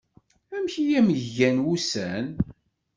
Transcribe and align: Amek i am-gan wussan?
Amek 0.55 0.75
i 0.77 0.85
am-gan 0.99 1.57
wussan? 1.65 2.27